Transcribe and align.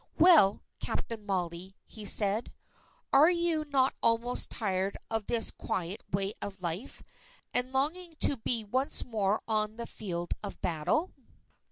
"Well, 0.17 0.63
Captain 0.79 1.23
Molly," 1.27 1.75
he 1.85 2.05
said, 2.05 2.51
"are 3.13 3.29
you 3.29 3.63
not 3.65 3.93
almost 4.01 4.49
tired 4.49 4.97
of 5.11 5.27
this 5.27 5.51
quiet 5.51 6.03
way 6.11 6.33
of 6.41 6.63
life; 6.63 7.03
and 7.53 7.71
longing 7.71 8.15
to 8.21 8.37
be 8.37 8.63
once 8.63 9.05
more 9.05 9.43
on 9.47 9.75
the 9.75 9.85
field 9.85 10.33
of 10.41 10.59
battle?" 10.59 11.11